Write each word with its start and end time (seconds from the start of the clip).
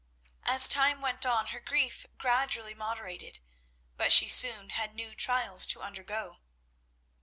As 0.45 0.67
time 0.67 0.99
went 1.01 1.27
on 1.27 1.49
her 1.53 1.59
grief 1.59 2.07
gradually 2.17 2.73
moderated, 2.73 3.39
but 3.97 4.11
she 4.11 4.27
soon 4.27 4.71
had 4.71 4.95
new 4.95 5.13
trials 5.13 5.67
to 5.67 5.81
undergo. 5.83 6.39